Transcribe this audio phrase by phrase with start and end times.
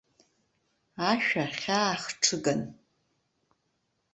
[1.09, 2.61] Ашәа хьаа хҽыган.